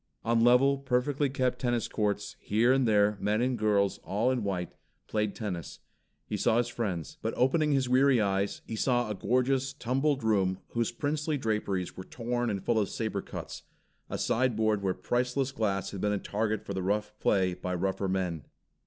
On 0.25 0.43
level, 0.43 0.79
perfectly 0.79 1.29
kept 1.29 1.59
tennis 1.59 1.87
courts, 1.87 2.35
here 2.39 2.73
and 2.73 2.87
there, 2.87 3.19
men 3.21 3.39
and 3.39 3.55
girls 3.55 3.99
all 3.99 4.31
in 4.31 4.43
white 4.43 4.73
played 5.05 5.35
tennis. 5.35 5.77
He 6.25 6.37
saw 6.37 6.57
his 6.57 6.69
friends 6.69 7.17
But 7.21 7.35
opening 7.37 7.71
his 7.71 7.87
weary 7.87 8.19
eyes, 8.19 8.63
he 8.65 8.75
saw 8.75 9.11
a 9.11 9.13
gorgeous, 9.13 9.73
tumbled 9.73 10.23
room 10.23 10.57
whose 10.69 10.91
princely 10.91 11.37
draperies 11.37 11.95
were 11.95 12.03
torn 12.03 12.49
and 12.49 12.63
full 12.65 12.79
of 12.79 12.89
saber 12.89 13.21
cuts, 13.21 13.61
a 14.09 14.17
sideboard 14.17 14.81
where 14.81 14.95
priceless 14.95 15.51
glass 15.51 15.91
had 15.91 16.01
been 16.01 16.13
a 16.13 16.17
target 16.17 16.65
for 16.65 16.73
the 16.73 16.81
rough 16.81 17.13
play 17.19 17.53
by 17.53 17.75
rougher 17.75 18.07
men. 18.07 18.47